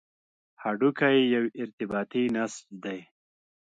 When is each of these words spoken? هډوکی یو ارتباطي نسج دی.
هډوکی 0.63 1.15
یو 1.33 1.43
ارتباطي 1.61 2.23
نسج 2.35 2.63
دی. 2.83 2.99